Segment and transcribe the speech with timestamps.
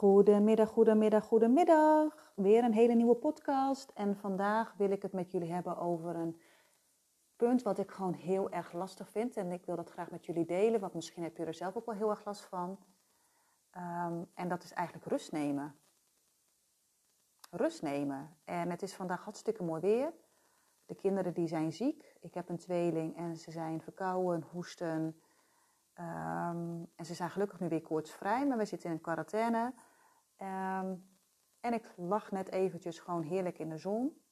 [0.00, 2.32] Goedemiddag, goedemiddag, goedemiddag.
[2.34, 3.90] Weer een hele nieuwe podcast.
[3.94, 6.40] En vandaag wil ik het met jullie hebben over een
[7.36, 9.36] punt wat ik gewoon heel erg lastig vind.
[9.36, 11.86] En ik wil dat graag met jullie delen, want misschien heb je er zelf ook
[11.86, 12.78] wel heel erg last van.
[13.70, 15.74] Ehm, en dat is eigenlijk rust nemen.
[17.50, 18.36] Rust nemen.
[18.44, 20.12] En het is vandaag hartstikke mooi weer.
[20.86, 22.16] De kinderen die zijn ziek.
[22.20, 25.20] Ik heb een tweeling en ze zijn verkouden, hoesten.
[25.92, 29.72] Ehm, en ze zijn gelukkig nu weer koortsvrij, maar we zitten in quarantaine.
[30.40, 30.96] Ehm,
[31.60, 34.22] en ik lag net eventjes gewoon heerlijk in de zon.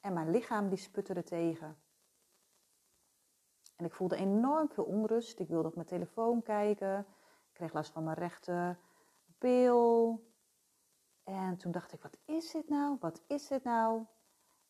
[0.00, 1.78] En mijn lichaam die sputterde tegen.
[3.76, 5.40] En ik voelde enorm veel onrust.
[5.40, 6.98] Ik wilde op mijn telefoon kijken.
[7.48, 8.78] Ik kreeg last van mijn rechter
[9.38, 10.24] pil.
[11.24, 12.96] En toen dacht ik, wat is dit nou?
[13.00, 14.04] Wat is dit nou?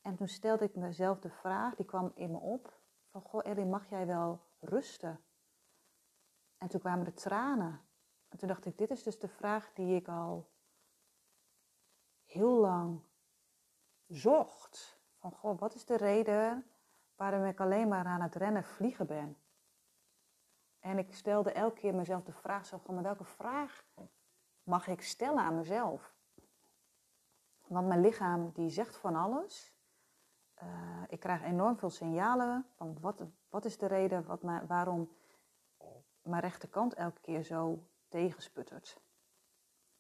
[0.01, 2.79] En toen stelde ik mezelf de vraag, die kwam in me op.
[3.11, 5.21] Van, goh Ellie, mag jij wel rusten?
[6.59, 7.81] En toen kwamen de tranen.
[8.29, 10.55] En toen dacht ik, dit is dus de vraag die ik al
[12.37, 13.01] heel lang
[14.07, 15.01] zocht.
[15.19, 16.67] Van, goh, wat is de reden
[17.17, 19.37] waarom ik alleen maar aan het rennen vliegen ben?
[20.81, 23.85] En ik stelde elke keer mezelf de vraag, zo, maar welke vraag
[24.63, 26.15] mag ik stellen aan mezelf?
[27.67, 29.75] Want mijn lichaam die zegt van alles.
[30.63, 35.11] Uh, ik krijg enorm veel signalen van wat, wat is de reden wat waarom
[36.23, 39.01] mijn rechterkant elke keer zo tegensputtert.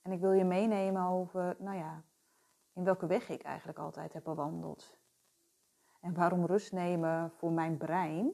[0.02, 2.02] En ik wil je meenemen over, nou ja,
[2.76, 4.96] in welke weg ik eigenlijk altijd heb bewandeld.
[6.00, 8.32] En waarom rust nemen voor mijn brein,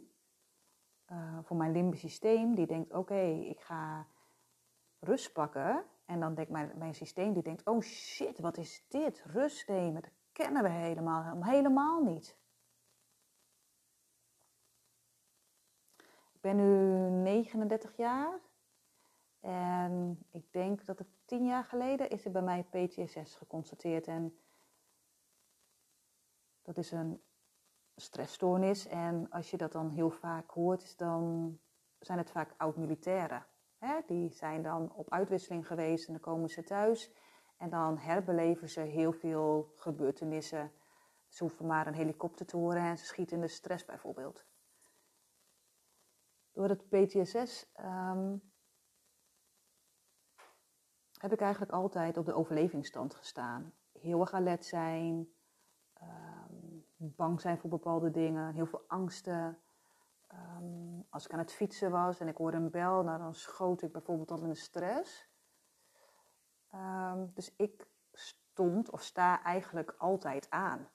[1.13, 4.07] uh, voor mijn limbisch systeem, die denkt, oké, ik ga
[4.99, 5.85] rust pakken.
[6.05, 9.23] En dan denkt mijn, mijn systeem, die denkt, oh shit, wat is dit?
[9.27, 12.37] Rust nemen, dat kennen we helemaal, helemaal niet.
[16.33, 18.41] Ik ben nu 39 jaar.
[19.43, 24.07] En ik denk dat het tien jaar geleden is er bij mij PTSS geconstateerd.
[24.07, 24.39] En
[26.63, 27.23] dat is een
[27.97, 28.87] stressstoornis.
[28.87, 31.59] En als je dat dan heel vaak hoort, dan
[31.99, 33.47] zijn het vaak oud-militairen.
[34.07, 37.13] Die zijn dan op uitwisseling geweest en dan komen ze thuis.
[37.57, 40.73] En dan herbeleven ze heel veel gebeurtenissen.
[41.29, 44.45] Ze hoeven maar een helikopter te horen en ze schieten in de stress bijvoorbeeld.
[46.53, 47.73] Door het PTSS
[51.23, 53.73] heb ik eigenlijk altijd op de overlevingsstand gestaan.
[54.01, 55.29] Heel erg alert zijn,
[55.93, 56.55] ehm,
[56.97, 59.59] bang zijn voor bepaalde dingen, heel veel angsten.
[60.27, 63.83] Ehm, als ik aan het fietsen was en ik hoorde een bel, nou, dan schoot
[63.83, 65.31] ik bijvoorbeeld al in de stress.
[67.35, 70.89] dus ik stond of sta eigenlijk altijd aan.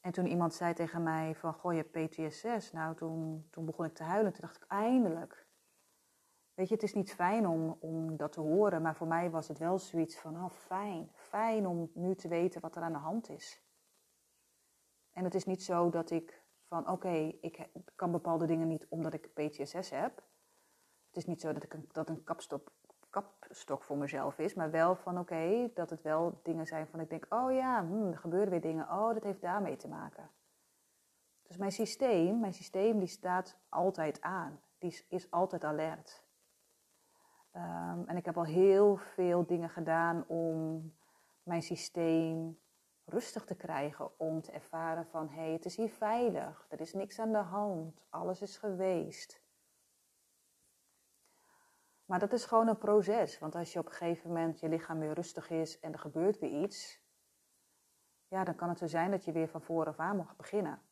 [0.00, 2.72] En toen iemand zei tegen mij van, goh, je PTSS.
[2.72, 4.32] Nou, toen, toen begon ik te huilen.
[4.32, 5.43] Toen dacht ik, eindelijk.
[6.54, 8.82] Weet je, het is niet fijn om, om dat te horen.
[8.82, 11.10] Maar voor mij was het wel zoiets van, oh, fijn.
[11.12, 13.62] Fijn om nu te weten wat er aan de hand is.
[15.12, 19.14] En het is niet zo dat ik van, oké, ik kan bepaalde dingen niet omdat
[19.14, 20.22] ik PTSS heb.
[21.06, 22.72] Het is niet zo dat ik een, dat een kapstop
[23.10, 24.54] kapstok voor mezelf is.
[24.54, 28.10] Maar wel van oké, dat het wel dingen zijn van ik denk, oh ja, hmm,
[28.10, 28.88] er gebeuren weer dingen.
[28.88, 30.30] Oh, dat heeft daarmee te maken.
[31.42, 34.60] Dus mijn systeem, mijn systeem die staat altijd aan.
[34.78, 36.23] Die is altijd alert.
[37.56, 40.92] Um, en ik heb al heel veel dingen gedaan om
[41.42, 42.58] mijn systeem
[43.04, 44.18] rustig te krijgen.
[44.18, 46.66] Om te ervaren van hé, hey, het is hier veilig.
[46.68, 48.06] Er is niks aan de hand.
[48.10, 49.42] Alles is geweest.
[52.04, 53.38] Maar dat is gewoon een proces.
[53.38, 56.38] Want als je op een gegeven moment je lichaam weer rustig is en er gebeurt
[56.38, 57.02] weer iets,
[58.28, 60.82] ja, dan kan het zo zijn dat je weer van voren aan mag beginnen.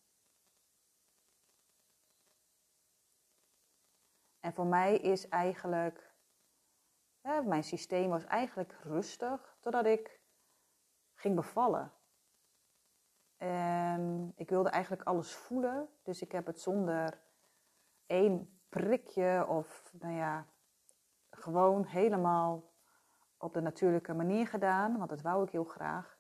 [4.41, 6.12] En voor mij is eigenlijk,
[7.23, 10.21] mijn systeem was eigenlijk rustig totdat ik
[11.15, 11.93] ging bevallen.
[13.37, 17.21] En ik wilde eigenlijk alles voelen, dus ik heb het zonder
[18.07, 20.47] één prikje of, nou ja,
[21.31, 22.73] gewoon helemaal
[23.37, 26.19] op de natuurlijke manier gedaan, want dat wou ik heel graag.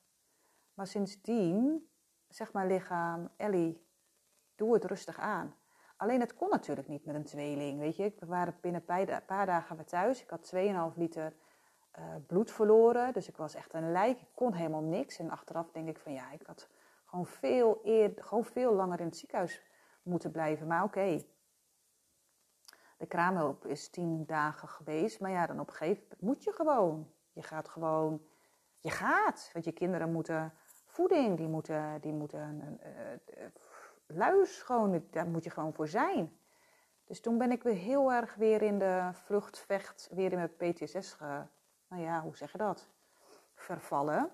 [0.74, 1.88] Maar sindsdien
[2.28, 3.86] zegt mijn lichaam, Ellie,
[4.54, 5.56] doe het rustig aan.
[6.02, 8.12] Alleen het kon natuurlijk niet met een tweeling, weet je.
[8.18, 10.22] We waren binnen een paar dagen weer thuis.
[10.22, 10.52] Ik had
[10.92, 11.34] 2,5 liter
[11.98, 14.20] uh, bloed verloren, dus ik was echt een lijk.
[14.20, 15.18] Ik kon helemaal niks.
[15.18, 16.68] En achteraf denk ik van ja, ik had
[17.04, 19.62] gewoon veel, eer, gewoon veel langer in het ziekenhuis
[20.02, 20.66] moeten blijven.
[20.66, 21.24] Maar oké,
[22.98, 25.20] de kraamhulp is tien dagen geweest.
[25.20, 27.12] Maar ja, dan op een gegeven moment moet je gewoon.
[27.32, 28.26] Je gaat gewoon,
[28.78, 29.50] je gaat.
[29.52, 30.52] Want je kinderen moeten
[30.86, 33.44] voeding, die moeten, die moeten uh,
[34.14, 36.36] luis gewoon, daar moet je gewoon voor zijn.
[37.04, 41.16] Dus toen ben ik weer heel erg weer in de vluchtvecht, weer in mijn PTSS
[41.92, 42.88] nou ja, hoe zeg je dat?
[43.54, 44.30] Vervallen.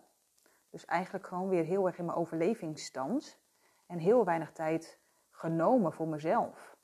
[0.71, 3.39] Dus eigenlijk gewoon weer heel erg in mijn overlevingsstand.
[3.87, 4.99] En heel weinig tijd
[5.31, 6.77] genomen voor mezelf.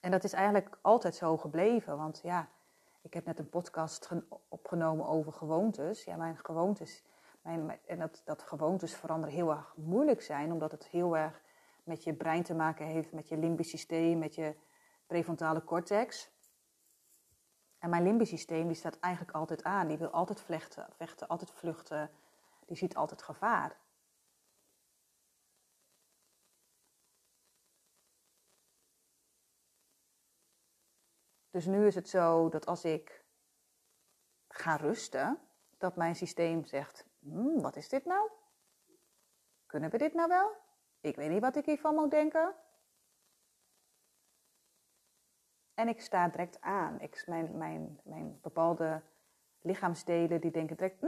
[0.00, 1.96] En dat is eigenlijk altijd zo gebleven.
[1.96, 2.48] Want ja,
[3.00, 4.10] ik heb net een podcast
[4.48, 6.04] opgenomen over gewoontes.
[6.04, 7.04] Ja, mijn gewoontes.
[7.42, 11.42] En dat, dat gewoontes veranderen heel erg moeilijk zijn, omdat het heel erg
[11.84, 14.56] met je brein te maken heeft, met je limbisch systeem, met je
[15.06, 16.30] prefrontale cortex.
[17.78, 19.88] En mijn limbisch systeem die staat eigenlijk altijd aan.
[19.88, 22.10] Die wil altijd vechten, vechten, altijd vluchten.
[22.66, 23.76] Die ziet altijd gevaar.
[31.50, 33.24] Dus nu is het zo dat als ik
[34.48, 35.38] ga rusten,
[35.78, 38.30] dat mijn systeem zegt: hmm, wat is dit nou?
[39.66, 40.56] Kunnen we dit nou wel?
[41.00, 42.54] Ik weet niet wat ik hiervan moet denken.
[45.74, 47.00] En ik sta direct aan.
[47.00, 49.02] Ik, mijn, mijn, mijn bepaalde
[49.60, 51.02] lichaamsdelen die denken direct: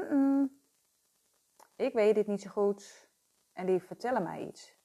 [1.76, 3.10] ik weet dit niet zo goed.
[3.52, 4.80] En die vertellen mij iets.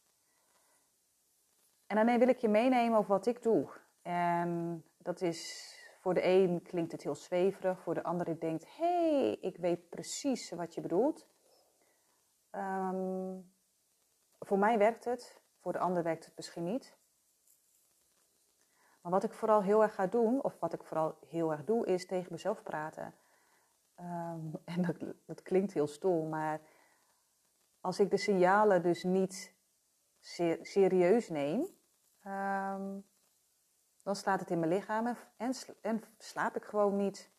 [1.87, 3.69] En dan wil ik je meenemen over wat ik doe.
[4.01, 5.71] En dat is,
[6.07, 9.89] voor de een klinkt het heel zweverig, voor de andere denkt, hé, hey, ik weet
[9.89, 11.27] precies wat je bedoelt.
[12.51, 13.53] Um,
[14.39, 16.97] voor mij werkt het, voor de ander werkt het misschien niet.
[19.01, 21.85] Maar wat ik vooral heel erg ga doen, of wat ik vooral heel erg doe,
[21.85, 23.13] is tegen mezelf praten.
[23.99, 24.95] Um, en dat,
[25.25, 26.61] dat, klinkt heel stom, maar
[27.81, 29.53] als ik de signalen dus niet
[30.61, 31.67] serieus neem,
[32.25, 33.05] um,
[34.07, 37.31] dan slaat het in mijn lichaam en, en slaap ik gewoon niet.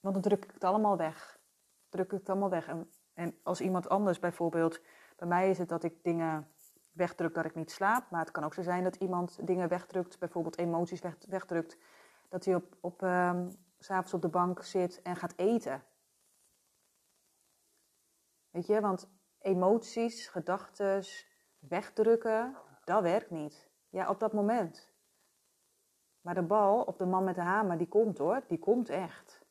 [0.00, 1.40] Want dan druk ik het allemaal weg.
[1.88, 2.66] Druk ik het allemaal weg.
[2.66, 4.80] En, en als iemand anders bijvoorbeeld,
[5.16, 6.48] bij mij is het dat ik dingen
[6.92, 8.10] wegdruk dat ik niet slaap.
[8.10, 11.76] Maar het kan ook zo zijn dat iemand dingen wegdrukt, bijvoorbeeld emoties weg, wegdrukt.
[12.28, 15.84] Dat hij op, op, um, s'avonds op de bank zit en gaat eten.
[18.50, 19.08] Weet je, want
[19.38, 21.04] emoties, gedachten
[21.58, 23.70] wegdrukken, dat werkt niet.
[23.88, 24.91] Ja, op dat moment.
[26.22, 28.42] Maar de bal op de man met de hamer, die komt hoor.
[28.48, 29.44] Die komt echt.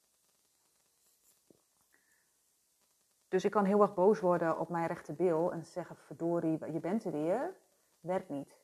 [3.27, 7.03] Dus ik kan heel erg boos worden op mijn rechterbil en zeggen: verdorie, je bent
[7.03, 7.55] er weer.
[7.99, 8.59] Werkt niet.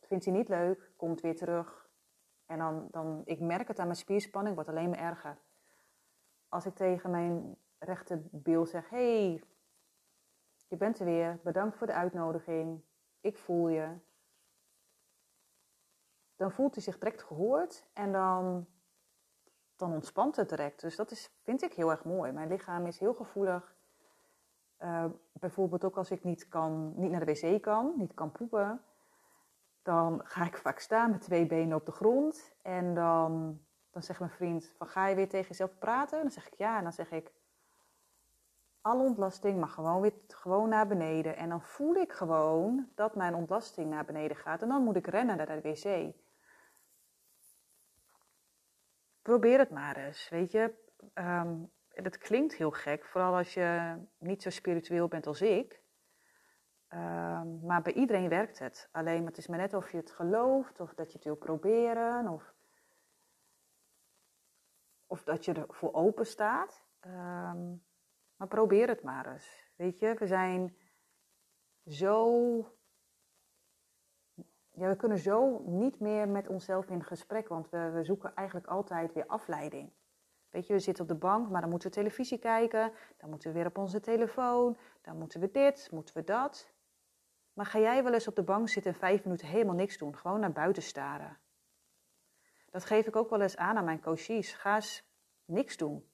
[0.00, 1.88] Vindt hij niet leuk, komt weer terug.
[2.46, 5.38] En dan, dan, ik merk het aan mijn spierspanning, wordt alleen maar erger.
[6.48, 9.42] Als ik tegen mijn rechterbil zeg: hey,
[10.68, 12.80] je bent er weer, bedankt voor de uitnodiging.
[13.20, 13.96] Ik voel je
[16.38, 18.66] dan voelt hij zich direct gehoord en dan,
[19.76, 20.80] dan ontspant het direct.
[20.80, 22.32] Dus dat is, vind ik heel erg mooi.
[22.32, 23.76] Mijn lichaam is heel gevoelig.
[24.82, 28.82] Uh, bijvoorbeeld ook als ik niet, kan, niet naar de wc kan, niet kan poepen,
[29.82, 32.54] dan ga ik vaak staan met twee benen op de grond.
[32.62, 36.22] En dan, dan zegt mijn vriend, van, ga je weer tegen jezelf praten?
[36.22, 36.76] Dan zeg ik ja.
[36.76, 37.32] En dan zeg ik,
[38.80, 41.36] alle ontlasting mag gewoon weer gewoon naar beneden.
[41.36, 44.62] En dan voel ik gewoon dat mijn ontlasting naar beneden gaat.
[44.62, 46.14] En dan moet ik rennen naar de wc
[49.28, 50.28] probeer het maar eens.
[50.28, 50.74] Weet je,
[51.14, 51.72] um,
[52.02, 55.82] dat klinkt heel gek, vooral als je niet zo spiritueel bent als ik.
[56.88, 58.88] Um, maar bij iedereen werkt het.
[58.92, 62.28] Alleen het is maar net of je het gelooft, of dat je het wil proberen,
[62.28, 62.54] of,
[65.06, 66.84] of dat je ervoor open staat.
[67.00, 67.84] Um,
[68.36, 69.72] maar probeer het maar eens.
[69.76, 70.76] Weet je, we zijn
[71.86, 72.77] zo
[74.78, 78.66] ja, we kunnen zo niet meer met onszelf in gesprek, want we, we zoeken eigenlijk
[78.66, 79.92] altijd weer afleiding.
[80.50, 83.48] Weet je, we zitten op de bank, maar dan moeten we televisie kijken, dan moeten
[83.48, 86.72] we weer op onze telefoon, dan moeten we dit, moeten we dat.
[87.52, 90.16] Maar ga jij wel eens op de bank zitten en vijf minuten helemaal niks doen,
[90.16, 91.38] gewoon naar buiten staren?
[92.70, 94.52] Dat geef ik ook wel eens aan aan mijn coaches.
[94.52, 95.08] Ga eens
[95.44, 96.10] niks doen.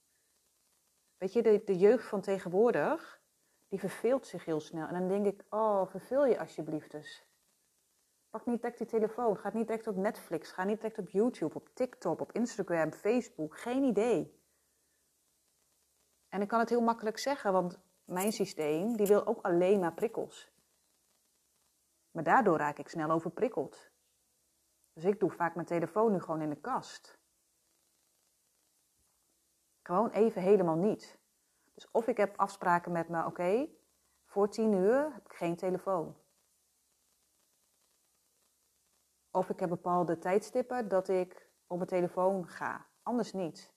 [1.16, 3.20] Weet je, de, de jeugd van tegenwoordig,
[3.68, 4.86] die verveelt zich heel snel.
[4.86, 7.24] En dan denk ik, oh, verveel je alsjeblieft.
[8.34, 9.36] Pak niet direct die telefoon.
[9.36, 10.52] Ga niet direct op Netflix.
[10.52, 13.58] Ga niet direct op YouTube, op TikTok, op Instagram, Facebook.
[13.58, 14.40] Geen idee.
[16.28, 19.94] En ik kan het heel makkelijk zeggen, want mijn systeem die wil ook alleen maar
[19.94, 20.52] prikkels.
[22.10, 23.90] Maar daardoor raak ik snel overprikkeld.
[24.92, 27.18] Dus ik doe vaak mijn telefoon nu gewoon in de kast.
[29.82, 31.18] Gewoon even helemaal niet.
[31.74, 33.68] Dus of ik heb afspraken met me, oké,
[34.24, 36.22] voor tien uur heb ik geen telefoon.
[39.34, 42.86] Of ik heb bepaalde tijdstippen dat ik op mijn telefoon ga.
[43.02, 43.74] Anders niet.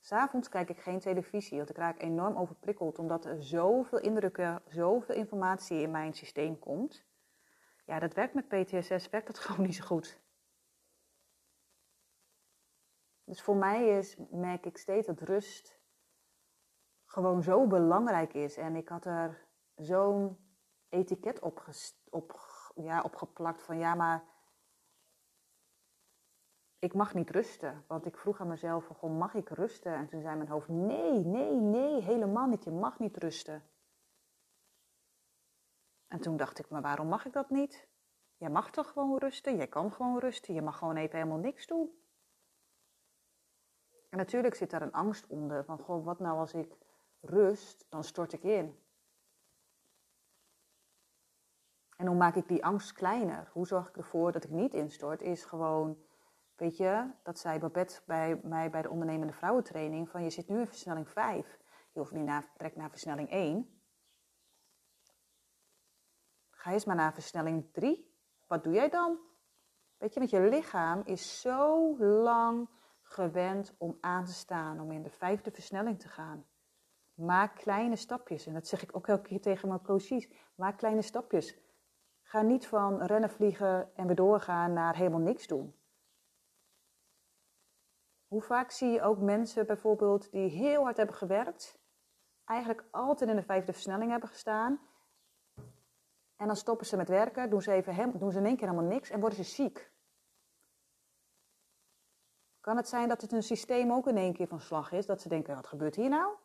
[0.00, 5.14] S'avonds kijk ik geen televisie, want ik raak enorm overprikkeld omdat er zoveel indrukken, zoveel
[5.14, 7.04] informatie in mijn systeem komt.
[7.84, 10.20] Ja, dat werkt met PTSS, werkt dat gewoon niet zo goed.
[13.24, 15.80] Dus voor mij is, merk ik steeds dat rust
[17.04, 18.56] gewoon zo belangrijk is.
[18.56, 20.38] En ik had er zo'n
[20.88, 21.64] etiket op,
[22.10, 22.32] op,
[22.84, 24.24] ja, opgeplakt van ja, maar
[26.78, 27.84] ik mag niet rusten.
[27.86, 29.94] Want ik vroeg aan mezelf van, goh, mag ik rusten?
[29.94, 32.64] En toen zei mijn hoofd, nee, nee, nee, helemaal niet.
[32.64, 33.62] Je mag niet rusten.
[36.08, 37.88] En toen dacht ik, maar waarom mag ik dat niet?
[38.36, 39.56] Jij mag toch gewoon rusten?
[39.56, 40.54] Jij kan gewoon rusten.
[40.54, 41.90] Je mag gewoon even helemaal niks doen.
[44.10, 45.64] En natuurlijk zit daar een angst onder.
[45.64, 46.76] Van, goh, wat nou als ik
[47.20, 48.78] rust, dan stort ik in.
[51.96, 53.48] En hoe maak ik die angst kleiner?
[53.52, 55.22] Hoe zorg ik ervoor dat ik niet instort?
[55.22, 55.98] Is gewoon,
[56.56, 60.58] weet je, dat zei Babette bij mij bij de ondernemende vrouwentraining, van je zit nu
[60.58, 61.58] in versnelling 5.
[61.92, 63.80] Je hoeft niet naar, direct naar versnelling 1.
[66.50, 68.14] Ga eens maar naar versnelling 3.
[68.46, 69.18] Wat doe jij dan?
[69.98, 72.68] Weet je, met je lichaam is zo lang
[73.02, 76.46] gewend om aan te staan, om in de vijfde versnelling te gaan.
[77.14, 78.46] Maak kleine stapjes.
[78.46, 80.28] En dat zeg ik ook elke keer tegen mijn coaches.
[80.54, 81.58] Maak kleine stapjes.
[82.26, 85.74] Ga niet van rennen, vliegen en weer doorgaan naar helemaal niks doen.
[88.26, 91.78] Hoe vaak zie je ook mensen bijvoorbeeld die heel hard hebben gewerkt,
[92.44, 94.80] eigenlijk altijd in de vijfde versnelling hebben gestaan.
[96.36, 98.90] En dan stoppen ze met werken, doen ze, even, doen ze in één keer helemaal
[98.90, 99.92] niks en worden ze ziek.
[102.60, 105.06] Kan het zijn dat het hun systeem ook in één keer van slag is?
[105.06, 106.36] Dat ze denken, wat gebeurt hier nou?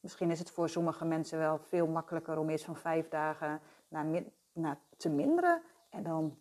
[0.00, 4.22] Misschien is het voor sommige mensen wel veel makkelijker om eerst van vijf dagen naar,
[4.52, 5.62] naar te minderen.
[5.88, 6.38] En dan,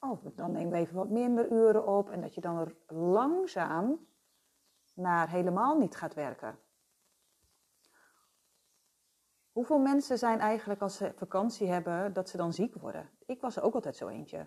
[0.00, 2.10] oh, dan nemen we even wat minder uren op.
[2.10, 4.06] En dat je dan er langzaam
[4.94, 6.58] naar helemaal niet gaat werken.
[9.52, 13.10] Hoeveel mensen zijn eigenlijk als ze vakantie hebben dat ze dan ziek worden?
[13.26, 14.46] Ik was er ook altijd zo eentje.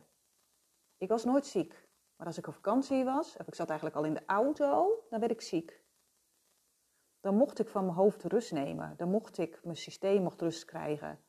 [0.97, 1.87] Ik was nooit ziek.
[2.15, 5.19] Maar als ik op vakantie was, of ik zat eigenlijk al in de auto, dan
[5.19, 5.83] werd ik ziek.
[7.21, 8.93] Dan mocht ik van mijn hoofd rust nemen.
[8.97, 11.19] Dan mocht ik, mijn systeem mocht rust krijgen.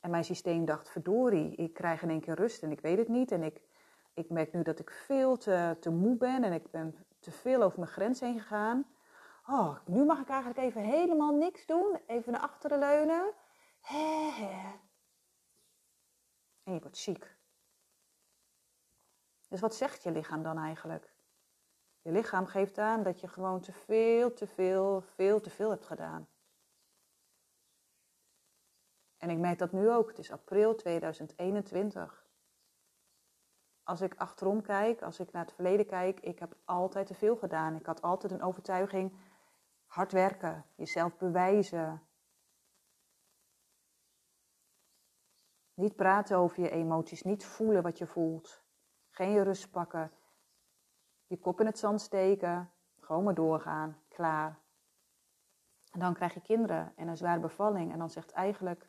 [0.00, 3.08] En mijn systeem dacht, verdorie, ik krijg in één keer rust en ik weet het
[3.08, 3.32] niet.
[3.32, 3.62] En ik,
[4.14, 7.62] ik merk nu dat ik veel te, te moe ben en ik ben te veel
[7.62, 8.86] over mijn grens heen gegaan.
[9.46, 11.98] Oh, nu mag ik eigenlijk even helemaal niks doen.
[12.06, 13.34] Even naar achteren leunen.
[16.62, 17.36] En je wordt ziek.
[19.48, 21.12] Dus wat zegt je lichaam dan eigenlijk?
[22.08, 25.86] Je lichaam geeft aan dat je gewoon te veel, te veel, veel te veel hebt
[25.86, 26.28] gedaan.
[29.16, 30.08] En ik merk dat nu ook.
[30.08, 32.26] Het is april 2021.
[33.82, 37.36] Als ik achterom kijk, als ik naar het verleden kijk, ik heb altijd te veel
[37.36, 37.76] gedaan.
[37.76, 39.12] Ik had altijd een overtuiging,
[39.86, 42.02] hard werken, jezelf bewijzen.
[45.74, 48.62] Niet praten over je emoties, niet voelen wat je voelt.
[49.08, 50.12] Geen rust pakken,
[51.28, 52.70] je kop in het zand steken,
[53.00, 54.58] gewoon maar doorgaan, klaar.
[55.92, 57.92] En dan krijg je kinderen en een zware bevalling.
[57.92, 58.88] En dan zegt eigenlijk,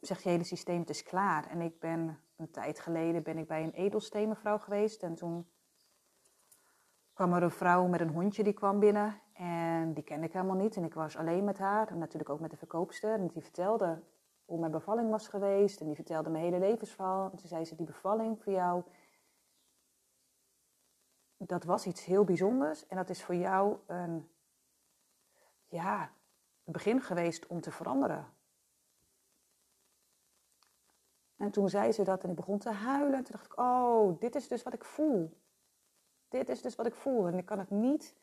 [0.00, 1.46] zegt je hele systeem, het is klaar.
[1.46, 5.02] En ik ben een tijd geleden ben ik bij een edelsteenmevrouw geweest.
[5.02, 5.48] En toen
[7.12, 9.20] kwam er een vrouw met een hondje die kwam binnen.
[9.32, 10.76] En die kende ik helemaal niet.
[10.76, 11.88] En ik was alleen met haar.
[11.88, 13.14] En natuurlijk ook met de verkoopster.
[13.14, 14.02] En die vertelde
[14.44, 15.80] hoe mijn bevalling was geweest.
[15.80, 17.30] En die vertelde mijn hele levensverhaal.
[17.30, 18.82] En toen zei ze, die bevalling voor jou
[21.38, 24.30] dat was iets heel bijzonders en dat is voor jou een,
[25.68, 26.12] ja,
[26.64, 28.32] begin geweest om te veranderen.
[31.36, 33.24] En toen zei ze dat en ik begon te huilen.
[33.24, 35.40] Toen dacht ik, oh, dit is dus wat ik voel.
[36.28, 37.26] Dit is dus wat ik voel.
[37.26, 38.14] En ik kan het niet,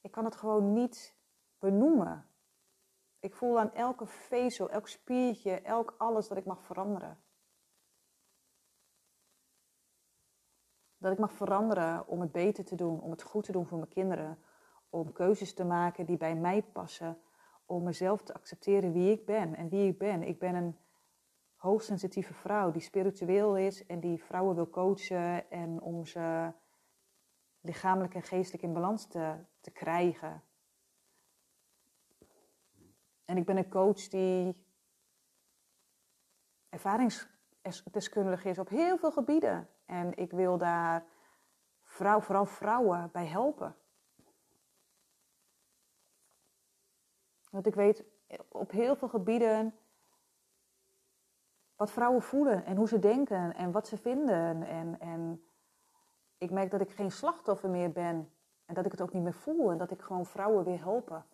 [0.00, 1.14] ik kan het gewoon niet
[1.58, 2.28] benoemen.
[3.18, 7.18] Ik voel aan elke vezel, elk spiertje, elk alles dat ik mag veranderen.
[11.00, 13.78] Dat ik mag veranderen om het beter te doen, om het goed te doen voor
[13.78, 14.38] mijn kinderen.
[14.90, 17.18] Om keuzes te maken die bij mij passen.
[17.66, 20.22] Om mezelf te accepteren wie ik ben en wie ik ben.
[20.22, 20.76] Ik ben een
[21.56, 26.52] hoogsensitieve vrouw die spiritueel is en die vrouwen wil coachen en om ze
[27.60, 30.42] lichamelijk en geestelijk in balans te, te krijgen.
[33.24, 34.64] En ik ben een coach die
[36.68, 39.68] ervaringsdeskundig is op heel veel gebieden.
[39.90, 41.04] En ik wil daar
[41.82, 43.76] vooral vrouwen bij helpen.
[47.50, 48.04] Want ik weet
[48.48, 49.78] op heel veel gebieden
[51.76, 54.62] wat vrouwen voelen en hoe ze denken en wat ze vinden.
[54.62, 55.44] En, en
[56.38, 58.32] ik merk dat ik geen slachtoffer meer ben
[58.66, 61.26] en dat ik het ook niet meer voel en dat ik gewoon vrouwen wil helpen.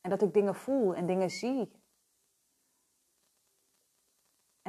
[0.00, 1.81] En dat ik dingen voel en dingen zie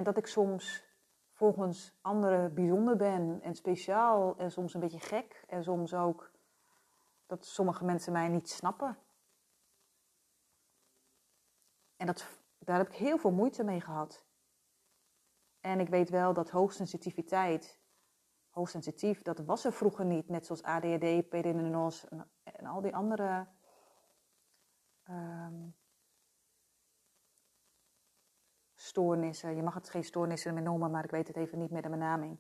[0.04, 0.84] en dat ik soms
[1.32, 6.32] volgens anderen bijzonder ben en speciaal en soms een beetje gek en soms ook
[7.26, 8.98] dat sommige mensen mij niet snappen.
[11.96, 12.28] En dat,
[12.60, 14.26] daar heb ik heel veel moeite mee gehad.
[15.60, 17.80] En ik weet wel dat hoogsensitiviteit,
[18.50, 20.30] hoogsensitief, dat was er vroeger niet.
[20.30, 23.48] Net zoals ADHD, PDNOS en, en al die andere
[25.10, 25.76] um,
[28.94, 29.56] stoornissen.
[29.56, 31.90] Je mag het geen stoornissen meer noemen, maar ik weet het even niet meer de
[31.90, 32.38] benaming.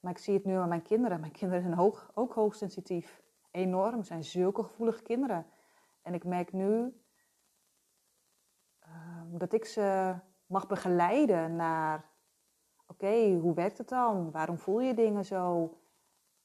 [0.00, 1.20] Maar ik zie het nu aan mijn kinderen.
[1.20, 3.22] Mijn kinderen zijn hoog, ook hoogsensitief.
[3.50, 5.46] Enorm, zijn zulke gevoelige kinderen.
[6.02, 7.00] En ik merk nu
[8.86, 10.14] uh, dat ik ze
[10.46, 12.10] mag begeleiden naar,
[12.86, 14.30] oké, hoe werkt het dan?
[14.30, 15.78] Waarom voel je dingen zo?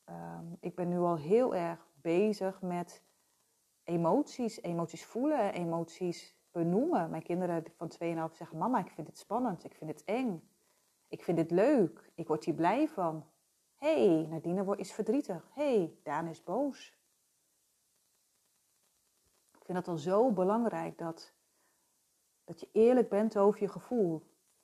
[0.09, 3.03] Uh, ik ben nu al heel erg bezig met
[3.83, 7.09] emoties, emoties voelen, emoties benoemen.
[7.09, 10.49] Mijn kinderen van 2,5 zeggen: Mama, ik vind het spannend, ik vind het eng,
[11.07, 13.25] ik vind het leuk, ik word hier blij van.
[13.75, 15.49] Hé, hey, Nadine is verdrietig.
[15.53, 16.97] Hé, hey, Daan is boos.
[19.51, 21.33] Ik vind dat al zo belangrijk dat,
[22.43, 24.23] dat je eerlijk bent over je gevoel.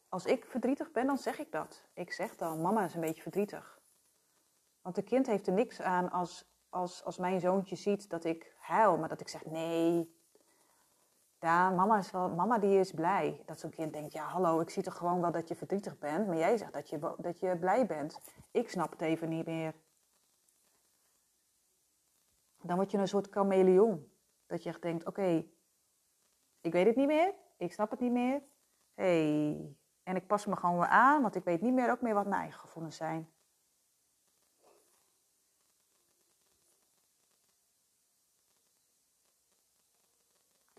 [0.09, 1.83] Als ik verdrietig ben, dan zeg ik dat.
[1.93, 3.81] Ik zeg dan: Mama is een beetje verdrietig.
[4.81, 8.55] Want een kind heeft er niks aan als, als, als mijn zoontje ziet dat ik
[8.59, 10.22] huil, maar dat ik zeg: Nee,
[11.43, 13.41] ja, mama, is wel, mama die is blij.
[13.45, 16.27] Dat zo'n kind denkt, ja hallo, ik zie toch gewoon wel dat je verdrietig bent.
[16.27, 18.19] Maar jij zegt dat je, dat je blij bent.
[18.51, 19.73] Ik snap het even niet meer.
[22.61, 24.11] Dan word je een soort chameleon.
[24.45, 25.45] Dat je echt denkt, oké,
[26.61, 27.33] ik weet het niet meer.
[27.57, 28.41] Ik snap het niet meer.
[28.93, 29.75] hey.
[30.03, 32.27] en ik pas me gewoon weer aan, want ik weet niet meer ook meer wat
[32.27, 33.29] mijn eigen gevoelens zijn.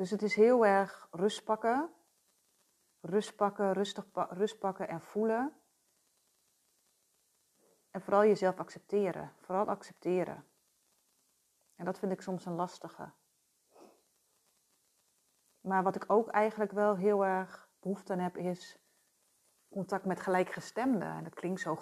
[0.04, 1.94] Dus het is heel erg rust pakken.
[3.00, 5.60] Rust pakken, rustig rust pakken en voelen.
[7.90, 9.32] En vooral jezelf accepteren.
[9.40, 10.46] Vooral accepteren.
[11.74, 13.12] En dat vind ik soms een lastige.
[15.60, 18.78] Maar wat ik ook eigenlijk wel heel erg behoefte aan heb, is
[19.68, 21.08] contact met gelijkgestemden.
[21.08, 21.78] En dat klinkt zo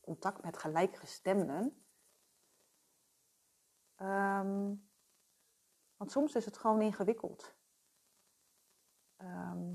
[0.00, 1.86] contact met gelijkgestemden.
[3.96, 4.85] Um,
[5.96, 7.54] want soms is het gewoon ingewikkeld.
[9.16, 9.74] Ehm,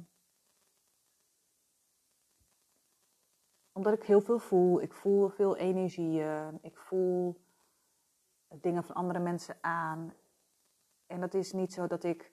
[3.71, 4.81] omdat ik heel veel voel.
[4.81, 6.59] Ik voel veel energieën.
[6.61, 7.41] Ik voel
[8.47, 10.13] dingen van andere mensen aan.
[11.05, 12.31] En dat is niet zo dat ik,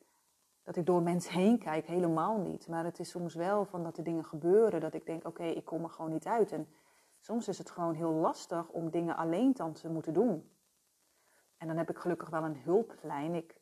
[0.63, 2.69] dat ik door mensen heen kijk, helemaal niet.
[2.69, 5.65] Maar het is soms wel van dat er dingen gebeuren, dat ik denk, oké, ik
[5.65, 6.53] kom er gewoon niet uit.
[6.53, 6.69] En
[7.19, 10.51] soms is het gewoon heel lastig om dingen alleen dan te moeten doen.
[11.57, 13.35] En dan heb ik gelukkig wel een hulplijn.
[13.35, 13.55] Ik,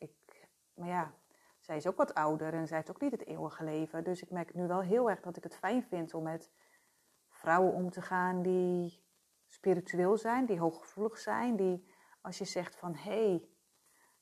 [0.76, 1.12] maar ja,
[1.60, 4.04] zij is ook wat ouder en zij heeft ook niet het eeuwige leven.
[4.04, 6.50] Dus ik merk nu wel heel erg dat ik het fijn vind om met
[7.28, 9.04] vrouwen om te gaan die
[9.46, 11.56] spiritueel zijn, die hooggevoelig zijn.
[11.56, 11.86] Die
[12.20, 13.48] als je zegt van hé, hey,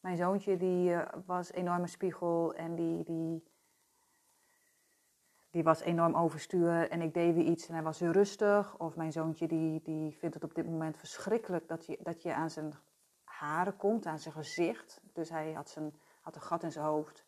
[0.01, 3.45] mijn zoontje die uh, was enorme spiegel en die, die,
[5.51, 8.79] die was enorm overstuur en ik deed weer iets en hij was weer rustig.
[8.79, 12.35] Of mijn zoontje die, die vindt het op dit moment verschrikkelijk dat je, dat je
[12.35, 12.73] aan zijn
[13.25, 15.01] haren komt, aan zijn gezicht.
[15.13, 17.25] Dus hij had, zijn, had een gat in zijn hoofd.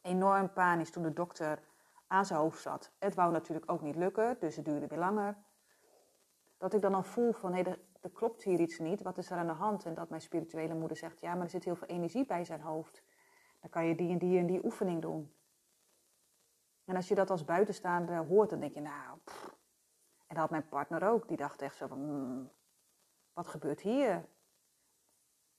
[0.00, 1.62] Enorm panisch toen de dokter
[2.06, 2.92] aan zijn hoofd zat.
[2.98, 5.36] Het wou natuurlijk ook niet lukken, dus het duurde weer langer.
[6.58, 9.02] Dat ik dan al voel van, hé, er, er klopt hier iets niet.
[9.02, 9.84] Wat is er aan de hand?
[9.84, 12.60] En dat mijn spirituele moeder zegt, ja, maar er zit heel veel energie bij zijn
[12.60, 13.02] hoofd.
[13.60, 15.34] Dan kan je die en die en die oefening doen.
[16.84, 19.18] En als je dat als buitenstaander hoort, dan denk je, nou,
[20.26, 21.28] En dat had mijn partner ook.
[21.28, 22.50] Die dacht echt zo van, hmm,
[23.32, 24.24] wat gebeurt hier?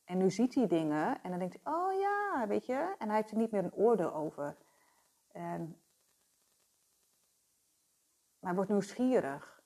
[0.06, 3.38] En nu ziet hij dingen en dan denkt hij, oh ja, En hij heeft er
[3.38, 4.58] niet meer een oordeel over.
[5.32, 5.80] En
[8.45, 9.63] maar hij wordt nieuwsgierig.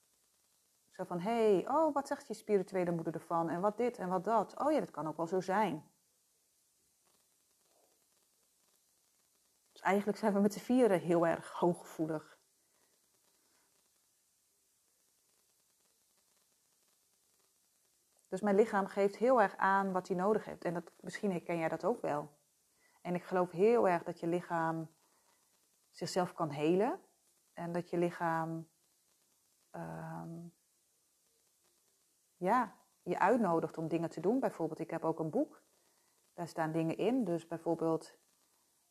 [0.91, 3.49] Zo van, hé, hey, oh, wat zegt je spirituele moeder ervan?
[3.49, 4.59] En wat dit en wat dat?
[4.59, 5.91] Oh ja, dat kan ook wel zo zijn.
[9.71, 12.37] Dus eigenlijk zijn we met z'n vieren heel erg hooggevoelig.
[18.27, 20.63] Dus mijn lichaam geeft heel erg aan wat hij nodig heeft.
[20.65, 22.38] En dat, misschien herken jij dat ook wel.
[23.01, 24.89] En ik geloof heel erg dat je lichaam
[25.89, 26.99] zichzelf kan helen.
[27.53, 28.69] En dat je lichaam
[29.69, 30.47] ehm,
[32.37, 34.39] ja, je uitnodigt om dingen te doen.
[34.39, 35.61] Bijvoorbeeld, ik heb ook een boek.
[36.33, 37.23] Daar staan dingen in.
[37.23, 38.17] Dus bijvoorbeeld,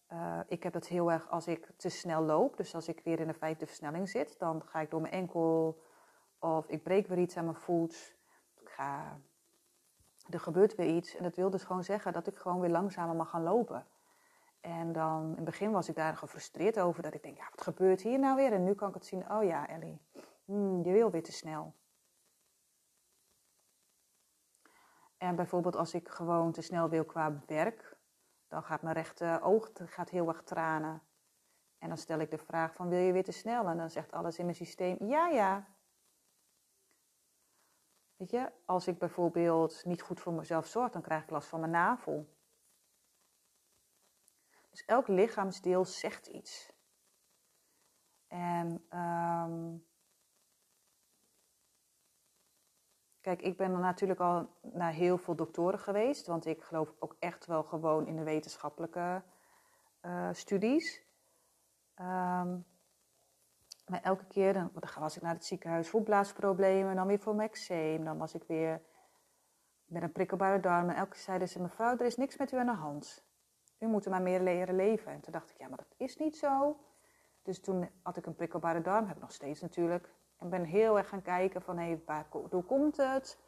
[0.08, 2.56] uh, ik heb het heel erg als ik te snel loop.
[2.56, 5.82] Dus als ik weer in de vijfde versnelling zit, dan ga ik door mijn enkel.
[6.38, 8.16] Of ik breek weer iets aan mijn voet.
[8.60, 9.20] Ik ga
[10.30, 11.16] er gebeurt weer iets.
[11.16, 13.86] En dat wil dus gewoon zeggen dat ik gewoon weer langzamer mag gaan lopen.
[14.60, 17.62] En dan, in het begin was ik daar gefrustreerd over, dat ik denk, ja, wat
[17.62, 18.52] gebeurt hier nou weer?
[18.52, 20.00] En nu kan ik het zien, oh ja, Ellie,
[20.48, 21.74] Hmm, je wil weer te snel.
[25.16, 27.96] En bijvoorbeeld als ik gewoon te snel wil qua werk,
[28.46, 31.02] dan gaat mijn rechte oog gaat heel erg tranen.
[31.78, 33.66] En dan stel ik de vraag van wil je weer te snel?
[33.66, 35.66] En dan zegt alles in mijn systeem ja, ja.
[38.16, 41.60] Weet je, als ik bijvoorbeeld niet goed voor mezelf zorg, dan krijg ik last van
[41.60, 42.37] mijn navel.
[44.78, 46.72] Dus elk lichaamsdeel zegt iets.
[48.26, 49.86] En um,
[53.20, 57.46] kijk, ik ben natuurlijk al naar heel veel doktoren geweest, want ik geloof ook echt
[57.46, 59.22] wel gewoon in de wetenschappelijke
[60.02, 61.02] uh, studies.
[61.96, 62.66] Um,
[63.86, 67.48] maar elke keer dan, was ik naar het ziekenhuis voor blaasproblemen, dan weer voor mijn
[67.48, 68.82] eczeem, dan was ik weer
[69.84, 70.88] met een prikkelbare darm.
[70.88, 73.26] En elke keer zeiden ze, mevrouw, er is niks met u aan de hand.
[73.78, 75.12] U moet maar meer leren leven.
[75.12, 76.76] En toen dacht ik, ja, maar dat is niet zo.
[77.42, 80.14] Dus toen had ik een prikkelbare darm, heb ik nog steeds natuurlijk.
[80.38, 82.26] En ben heel erg gaan kijken van, hé, waar,
[82.66, 83.38] komt het?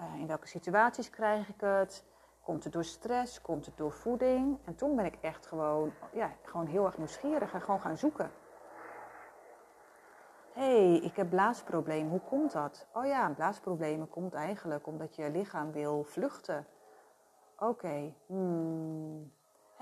[0.00, 2.04] Uh, in welke situaties krijg ik het?
[2.42, 3.40] Komt het door stress?
[3.40, 4.58] Komt het door voeding?
[4.64, 8.30] En toen ben ik echt gewoon, ja, gewoon heel erg nieuwsgierig en gewoon gaan zoeken.
[10.52, 12.08] Hé, hey, ik heb blaasprobleem.
[12.08, 12.86] Hoe komt dat?
[12.92, 16.66] Oh ja, blaasproblemen komt eigenlijk omdat je lichaam wil vluchten.
[17.58, 18.14] Oké.
[18.26, 19.32] Hmm.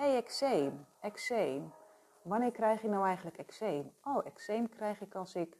[0.02, 0.86] Hey, eczeem.
[1.00, 1.72] Eczeem.
[2.22, 3.92] Wanneer krijg je nou eigenlijk eczeem?
[4.04, 5.56] Oh, eczeem krijg ik als ik,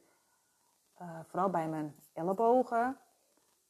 [1.01, 2.99] uh, vooral bij mijn ellebogen,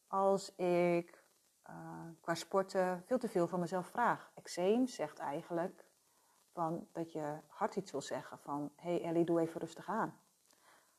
[0.06, 1.24] als ik
[1.70, 1.76] uh,
[2.20, 4.30] qua sporten veel te veel van mezelf vraag.
[4.35, 5.85] Eczeem zegt eigenlijk
[6.52, 10.20] van dat je hart iets wil zeggen van, hey Ellie, doe even rustig aan.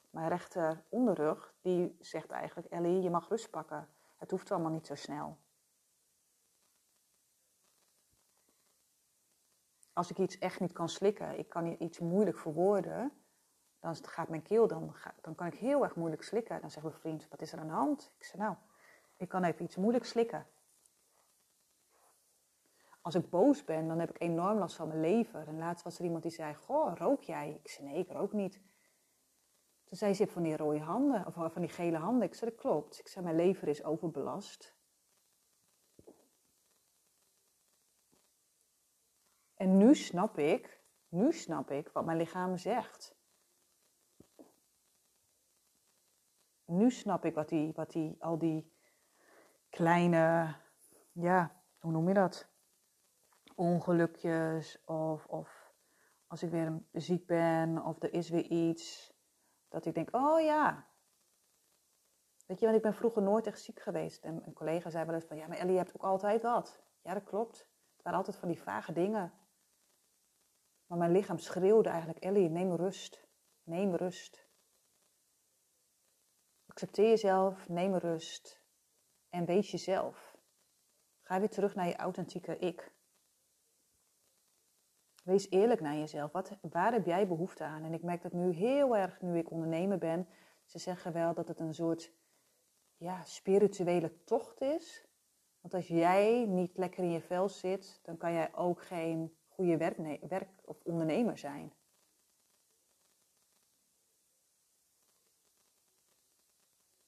[0.10, 3.90] Mijn rechter onderrug, die zegt eigenlijk, Ellie, je mag rust pakken.
[4.18, 5.38] Het hoeft allemaal niet zo snel.
[9.94, 13.12] Als ik iets echt niet kan slikken, ik kan iets moeilijk verwoorden,
[13.80, 16.62] dan gaat mijn keel, dan, dan kan ik heel erg moeilijk slikken.
[16.62, 18.14] Dan zegt mijn vriend, wat is er aan de hand?
[18.18, 18.56] Ik zeg, nou,
[19.18, 20.48] ik kan even iets moeilijk slikken.
[23.02, 25.48] Als ik boos ben, dan heb ik enorm last van mijn lever.
[25.48, 27.60] En laatst was er iemand die zei, goh, rook jij?
[27.64, 28.62] Ik zei, nee, ik rook niet.
[29.84, 32.28] Toen zei ze, van die rode handen, of van die gele handen.
[32.28, 33.00] Ik zei, dat klopt.
[33.00, 34.76] Ik zei, mijn lever is overbelast.
[39.64, 43.16] En nu snap ik, nu snap ik wat mijn lichaam zegt.
[46.66, 48.74] Nu snap ik wat die, wat die, al die
[49.70, 50.56] kleine,
[51.12, 52.48] ja, hoe noem je dat?
[53.56, 55.74] Ongelukjes of, of
[56.28, 59.14] als ik weer ziek ben of er is weer iets
[59.68, 60.88] dat ik denk, oh ja.
[62.46, 64.24] Weet je, want ik ben vroeger nooit echt ziek geweest.
[64.24, 66.84] En een collega zei wel eens van, ja, maar Ellie, je hebt ook altijd dat.
[67.02, 67.58] Ja, dat klopt.
[67.94, 69.34] Het waren altijd van die vage dingen.
[70.94, 73.28] Maar mijn lichaam schreeuwde eigenlijk, Ellie, neem rust.
[73.64, 74.48] Neem rust.
[76.66, 78.62] Accepteer jezelf, neem rust.
[79.30, 80.38] En wees jezelf.
[81.22, 82.94] Ga weer terug naar je authentieke ik.
[85.24, 86.32] Wees eerlijk naar jezelf.
[86.32, 87.84] Wat, waar heb jij behoefte aan?
[87.84, 90.28] En ik merk dat nu heel erg, nu ik ondernemer ben.
[90.66, 92.14] Ze zeggen wel dat het een soort
[92.98, 95.08] ja, spirituele tocht is.
[95.62, 99.78] Want als jij niet lekker in je vel zit, dan kan jij ook geen goede
[99.78, 99.98] werk,
[100.30, 101.74] werk of ondernemer zijn.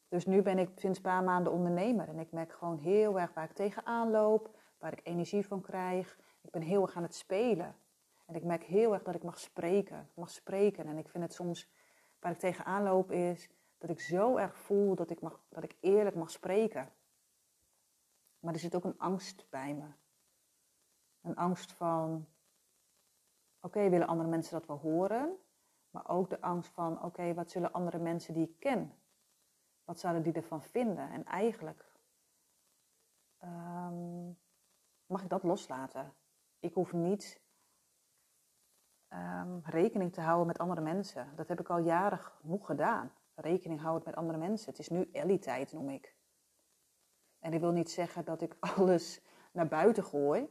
[0.07, 3.33] Dus nu ben ik sinds een paar maanden ondernemer en ik merk gewoon heel erg
[3.33, 6.19] waar ik tegenaan loop, waar ik energie van krijg.
[6.41, 7.75] Ik ben heel erg aan het spelen.
[8.25, 9.99] En ik merk heel erg dat ik mag spreken.
[9.99, 10.85] Ik mag spreken.
[10.85, 11.69] En ik vind het soms,
[12.19, 15.75] waar ik tegenaan loop, is dat ik zo erg voel dat ik, mag, dat ik
[15.79, 16.91] eerlijk mag spreken.
[18.39, 19.87] Maar er zit ook een angst bij me.
[21.21, 22.27] Een angst van,
[23.65, 25.37] oké, willen andere mensen dat wel horen?
[25.89, 28.93] Maar ook de angst van, oké, wat zullen andere mensen die ik ken?
[29.83, 31.09] Wat zouden die ervan vinden?
[31.09, 31.91] En eigenlijk
[33.37, 34.27] ehm,
[35.05, 36.13] mag ik dat loslaten.
[36.59, 37.41] Ik hoef niet
[39.09, 41.35] um, rekening te houden met andere mensen.
[41.35, 43.11] Dat heb ik al jaren genoeg gedaan.
[43.35, 44.69] Rekening houden met andere mensen.
[44.69, 46.15] Het is nu Ellie-tijd, noem ik.
[47.39, 50.49] En ik wil niet zeggen dat ik alles naar buiten gooi,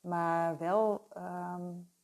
[0.00, 1.94] maar wel, um,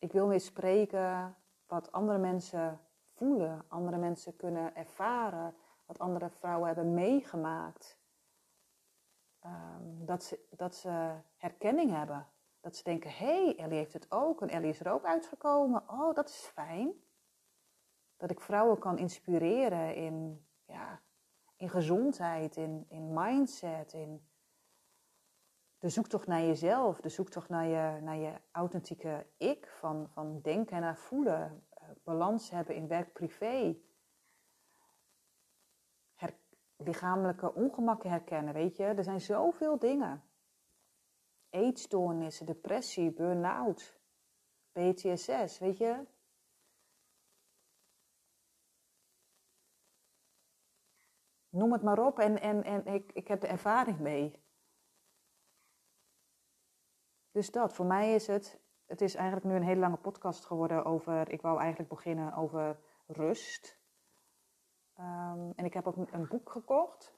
[0.00, 1.36] ik wil weer spreken
[1.66, 2.80] wat andere mensen
[3.14, 5.54] voelen, andere mensen kunnen ervaren,
[5.86, 7.98] wat andere vrouwen hebben meegemaakt.
[9.44, 12.26] Um, dat, ze, dat ze herkenning hebben
[12.60, 15.88] dat ze denken, hé, hey, Ellie heeft het ook en Ellie is er ook uitgekomen.
[15.88, 16.92] Oh, dat is fijn.
[18.16, 21.00] Dat ik vrouwen kan inspireren in, ja,
[21.56, 24.29] in gezondheid, in, in mindset, in
[25.80, 30.80] de zoektocht naar jezelf, de zoektocht naar je, naar je authentieke ik, van, van denken
[30.80, 33.76] naar voelen, eh, balans hebben in werk-privé.
[36.76, 38.84] lichamelijke ongemakken herkennen, weet je.
[38.84, 40.22] Er zijn zoveel dingen.
[41.50, 44.00] Eetstoornissen, depressie, burn-out,
[44.72, 46.06] PTSS, weet je.
[51.48, 54.42] Noem het maar op en, en, en ik, ik heb de ervaring mee.
[57.30, 60.84] Dus dat, voor mij is het, het is eigenlijk nu een hele lange podcast geworden
[60.84, 63.78] over, ik wou eigenlijk beginnen over rust.
[64.98, 67.14] Um, en ik heb ook een boek gekocht.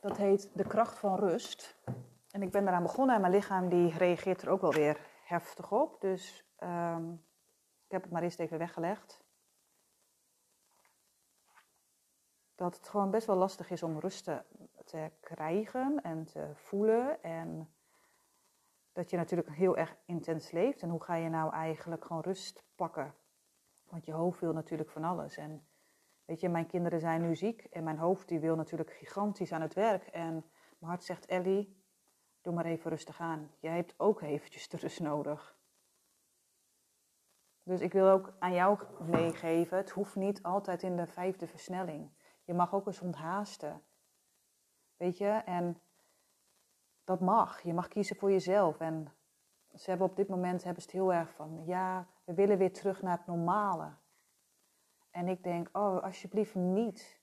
[0.00, 1.78] Dat heet De kracht van rust.
[2.30, 5.72] En ik ben eraan begonnen en mijn lichaam die reageert er ook wel weer heftig
[5.72, 6.00] op.
[6.00, 7.24] Dus um,
[7.84, 9.24] ik heb het maar eerst even weggelegd.
[12.54, 14.42] Dat het gewoon best wel lastig is om rust te,
[14.84, 17.22] te krijgen en te voelen.
[17.22, 17.74] En
[18.92, 20.82] dat je natuurlijk heel erg intens leeft.
[20.82, 23.14] En hoe ga je nou eigenlijk gewoon rust pakken?
[23.88, 25.36] Want je hoofd wil natuurlijk van alles.
[25.36, 25.66] En
[26.24, 29.60] weet je, mijn kinderen zijn nu ziek en mijn hoofd die wil natuurlijk gigantisch aan
[29.60, 30.06] het werk.
[30.06, 30.32] En
[30.78, 31.82] mijn hart zegt, Ellie,
[32.40, 33.50] doe maar even rustig aan.
[33.58, 35.56] Jij hebt ook eventjes de rust nodig.
[37.62, 42.10] Dus ik wil ook aan jou meegeven, het hoeft niet altijd in de vijfde versnelling.
[42.44, 43.82] Je mag ook eens onthaasten.
[44.96, 45.80] Weet je, en
[47.04, 47.62] dat mag.
[47.62, 48.80] Je mag kiezen voor jezelf.
[48.80, 49.12] En
[49.74, 52.72] ze hebben op dit moment hebben ze het heel erg van, ja, we willen weer
[52.72, 53.92] terug naar het normale.
[55.10, 57.20] En ik denk, oh, alsjeblieft niet.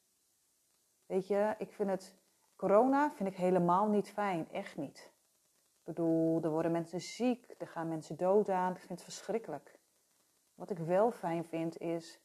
[1.05, 2.17] Weet je, ik vind het,
[2.55, 5.11] corona vind ik helemaal niet fijn, echt niet.
[5.79, 9.79] Ik bedoel, er worden mensen ziek, er gaan mensen dood aan, ik vind het verschrikkelijk.
[10.55, 12.21] Wat ik wel fijn vind is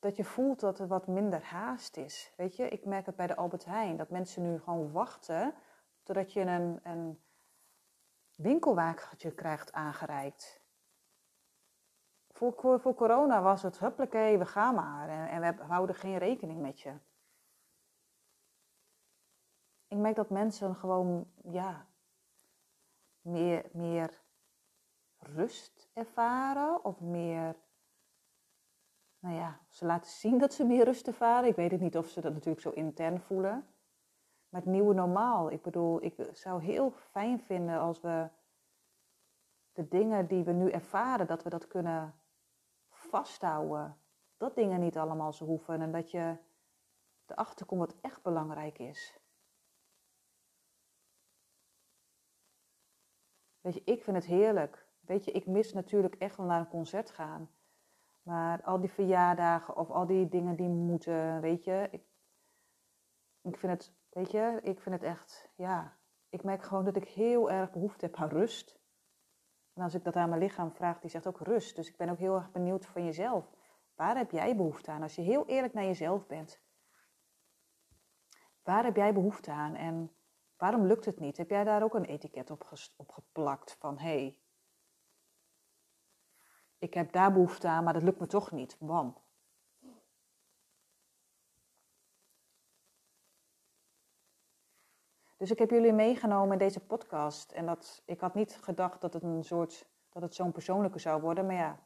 [0.00, 2.32] dat je voelt dat er wat minder haast is.
[2.36, 5.54] Weet je, ik merk het bij de Albert Heijn, dat mensen nu gewoon wachten
[6.02, 7.22] totdat je een, een
[8.36, 10.60] winkelwagentje krijgt aangereikt.
[12.30, 16.60] Voor, voor corona was het huppakee, we gaan maar en, en we houden geen rekening
[16.60, 16.92] met je.
[19.88, 21.86] Ik merk dat mensen gewoon, ja,
[23.20, 24.22] meer, meer
[25.18, 27.56] rust ervaren of meer
[29.20, 31.48] nou ja, ze laten zien dat ze meer rust ervaren.
[31.48, 33.66] Ik weet het niet of ze dat natuurlijk zo intern voelen.
[34.48, 35.50] Maar het nieuwe normaal.
[35.50, 38.28] Ik bedoel, ik zou heel fijn vinden als we
[39.72, 42.14] de dingen die we nu ervaren, dat we dat kunnen
[42.88, 43.98] vasthouden.
[44.36, 46.36] Dat dingen niet allemaal zo hoeven en dat je
[47.26, 49.18] erachter komt wat echt belangrijk is.
[53.60, 54.86] Weet je, ik vind het heerlijk.
[55.00, 57.50] Weet je, ik mis natuurlijk echt wel naar een concert gaan.
[58.22, 61.88] Maar al die verjaardagen of al die dingen die moeten, weet je.
[61.90, 62.02] Ik,
[63.40, 65.98] ik vind het, weet je, ik vind het echt, ja.
[66.28, 68.78] Ik merk gewoon dat ik heel erg behoefte heb aan rust.
[69.72, 71.76] En als ik dat aan mijn lichaam vraag, die zegt ook rust.
[71.76, 73.50] Dus ik ben ook heel erg benieuwd van jezelf.
[73.94, 75.02] Waar heb jij behoefte aan?
[75.02, 76.60] Als je heel eerlijk naar jezelf bent.
[78.62, 79.74] Waar heb jij behoefte aan?
[79.74, 80.12] En
[80.56, 81.36] waarom lukt het niet?
[81.36, 84.39] Heb jij daar ook een etiket op, op geplakt van hé, hey,
[86.80, 88.76] ik heb daar behoefte aan, maar dat lukt me toch niet.
[88.78, 89.16] Bam.
[95.36, 97.52] Dus ik heb jullie meegenomen in deze podcast.
[97.52, 101.20] En dat, ik had niet gedacht dat het een soort, dat het zo'n persoonlijke zou
[101.20, 101.46] worden.
[101.46, 101.78] Maar ja,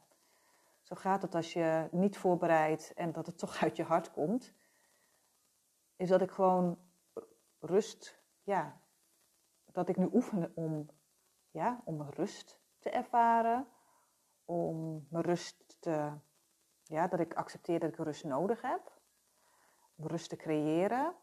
[0.81, 4.53] zo gaat het als je niet voorbereidt en dat het toch uit je hart komt.
[5.95, 6.77] Is dat ik gewoon
[7.59, 8.81] rust, ja,
[9.71, 10.89] dat ik nu oefen om,
[11.51, 13.67] ja, om rust te ervaren
[14.45, 16.11] om mijn rust te,
[16.83, 18.91] ja, dat ik accepteer dat ik rust nodig heb.
[19.95, 21.15] Om rust te creëren.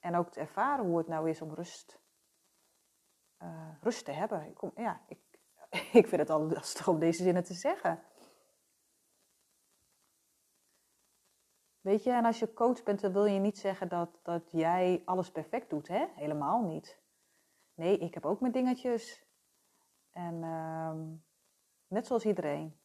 [0.00, 2.00] En ook te ervaren hoe het nou is om rust,
[3.42, 4.46] uh, rust te hebben.
[4.46, 5.18] Ik, kom, ja, ik,
[6.00, 8.02] ik vind het al lastig om deze zinnen te zeggen.
[11.80, 15.02] Weet je, en als je coach bent, dan wil je niet zeggen dat, dat jij
[15.04, 16.06] alles perfect doet, hè?
[16.14, 17.00] Helemaal niet.
[17.74, 19.24] Nee, ik heb ook mijn dingetjes.
[20.10, 20.94] En uh,
[21.90, 22.76] Net zoals iedereen.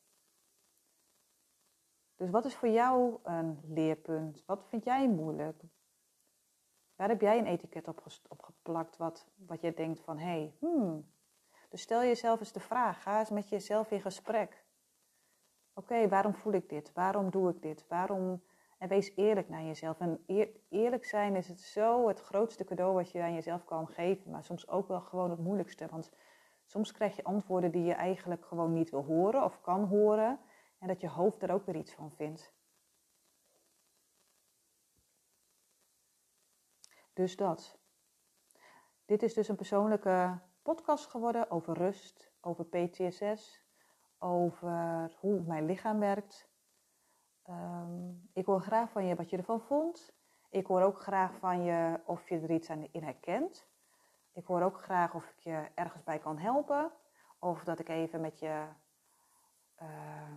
[2.15, 4.43] Dus wat is voor jou een leerpunt?
[4.45, 5.63] Wat vind jij moeilijk?
[6.95, 8.03] Waar heb jij een etiket op,
[8.37, 11.11] geplakt wat, wat je denkt van, hé, hey, hmm.
[11.69, 14.65] Dus stel jezelf eens de vraag, ga eens met jezelf in gesprek.
[15.73, 16.93] Oké, waarom voel ik dit?
[16.93, 17.87] Waarom doe ik dit?
[17.87, 18.43] Waarom...
[18.77, 19.99] En wees eerlijk naar jezelf.
[19.99, 20.25] En
[20.69, 24.43] eerlijk zijn is het zo het grootste cadeau wat je aan jezelf kan geven, maar
[24.43, 25.87] soms ook wel gewoon het moeilijkste.
[25.87, 26.11] Want
[26.65, 30.39] Soms krijg je antwoorden die je eigenlijk gewoon niet wil horen of kan horen
[30.79, 32.53] en dat je hoofd er ook weer iets van vindt.
[37.13, 37.79] Dus dat.
[39.05, 43.63] Dit is dus een persoonlijke podcast geworden over rust, over PTSS,
[44.17, 46.49] over hoe mijn lichaam werkt,
[47.45, 50.13] Ehm, ik hoor graag van je wat je ervan vond.
[50.49, 53.67] Ik hoor ook graag van je of je er iets aan in herkent.
[54.35, 56.91] Ik hoor ook graag of ik je ergens bij kan helpen.
[57.39, 58.65] Of dat ik even met je
[59.81, 59.87] uh,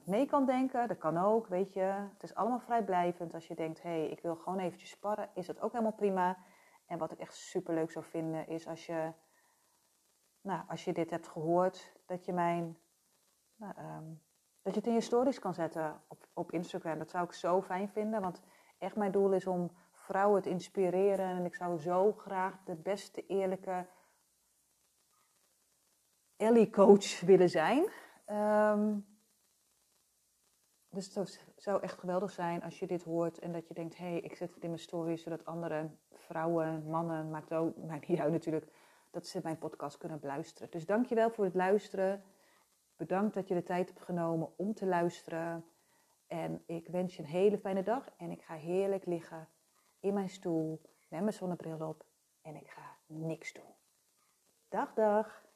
[0.04, 0.88] mee kan denken.
[0.88, 1.80] Dat kan ook, weet je.
[1.80, 3.34] Het is allemaal vrijblijvend.
[3.34, 6.38] Als je denkt, hé, hey, ik wil gewoon eventjes sparren, is dat ook helemaal prima.
[6.86, 9.12] En wat ik echt super leuk zou vinden, is als je,
[10.40, 12.78] nou, als je dit hebt gehoord, dat je mijn,
[13.56, 14.06] nou, ehm,
[14.62, 16.98] dat je het in je stories kan zetten op, op Instagram.
[16.98, 18.42] Dat zou ik zo fijn vinden, want
[18.78, 19.70] echt mijn doel is om
[20.08, 21.26] vrouwen te inspireren.
[21.26, 23.86] En ik zou zo graag de beste, eerlijke
[26.36, 27.88] Ellie-coach willen zijn.
[28.30, 29.06] Um,
[30.90, 34.10] dus het zou echt geweldig zijn als je dit hoort en dat je denkt: hé,
[34.10, 38.18] hey, ik zet het in mijn stories zodat andere vrouwen, mannen, maakt ook, maakt niet
[38.18, 38.72] natuurlijk,
[39.10, 40.70] dat ze mijn podcast kunnen beluisteren.
[40.70, 42.22] Dus dankjewel voor het luisteren.
[42.96, 45.64] Bedankt dat je de tijd hebt genomen om te luisteren.
[46.26, 49.48] En ik wens je een hele fijne dag en ik ga heerlijk liggen
[50.00, 52.04] in mijn stoel met mijn zonnebril op
[52.42, 53.74] en ik ga niks doen.
[54.68, 55.47] Dag, dag.